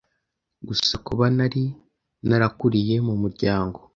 [0.67, 1.63] gusa kuba nari
[2.27, 3.79] narakuriye mu muryango